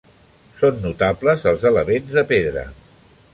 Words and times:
Són 0.61 0.79
notables 0.85 1.45
els 1.51 1.67
elements 1.73 2.17
de 2.17 2.25
pedra. 2.33 2.65